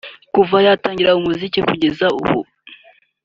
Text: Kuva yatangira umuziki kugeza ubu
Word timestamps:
Kuva 0.33 0.57
yatangira 0.67 1.17
umuziki 1.19 1.59
kugeza 1.67 2.05
ubu 2.19 2.39